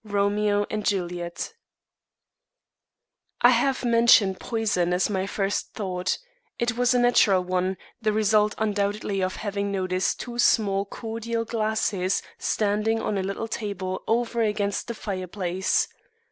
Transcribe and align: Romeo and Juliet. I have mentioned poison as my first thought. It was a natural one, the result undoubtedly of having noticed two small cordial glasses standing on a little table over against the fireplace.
Romeo 0.03 0.65
and 0.71 0.83
Juliet. 0.83 1.53
I 3.43 3.51
have 3.51 3.85
mentioned 3.85 4.39
poison 4.39 4.93
as 4.93 5.11
my 5.11 5.27
first 5.27 5.73
thought. 5.75 6.17
It 6.57 6.75
was 6.75 6.95
a 6.95 6.99
natural 6.99 7.43
one, 7.43 7.77
the 8.01 8.11
result 8.11 8.55
undoubtedly 8.57 9.21
of 9.21 9.35
having 9.35 9.71
noticed 9.71 10.19
two 10.19 10.39
small 10.39 10.85
cordial 10.85 11.45
glasses 11.45 12.23
standing 12.39 12.99
on 12.99 13.15
a 13.15 13.21
little 13.21 13.47
table 13.47 14.01
over 14.07 14.41
against 14.41 14.87
the 14.87 14.95
fireplace. 14.95 15.87